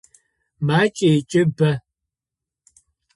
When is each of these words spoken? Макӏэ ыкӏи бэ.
Макӏэ 0.67 1.09
ыкӏи 1.17 1.41
бэ. 1.57 1.71